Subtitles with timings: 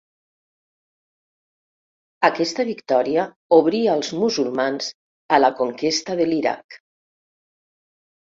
[2.29, 3.25] Aquesta victòria
[3.59, 4.89] obria als musulmans
[5.37, 6.79] a la conquesta de l'Iraq.